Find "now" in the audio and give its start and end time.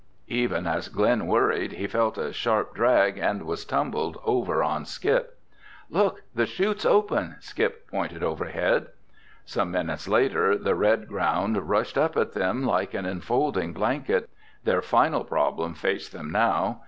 16.31-16.79